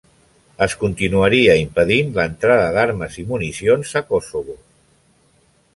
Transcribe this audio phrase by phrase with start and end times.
[0.65, 4.59] Es continuaria impedint l'entrada d'armes i municions a Kosovo.